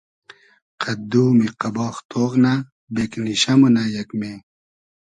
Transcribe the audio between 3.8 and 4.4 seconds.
یئگمې